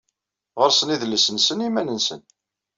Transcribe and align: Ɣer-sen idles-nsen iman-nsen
Ɣer-sen 0.59 0.93
idles-nsen 0.95 1.65
iman-nsen 1.67 2.21